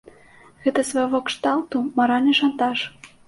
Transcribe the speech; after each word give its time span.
Гэта 0.63 0.85
свайго 0.91 1.19
кшталту 1.27 1.83
маральны 1.99 2.33
шантаж. 2.41 2.77